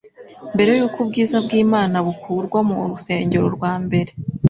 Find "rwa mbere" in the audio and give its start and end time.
3.55-4.11